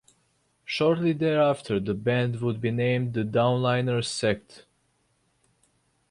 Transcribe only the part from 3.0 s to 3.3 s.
the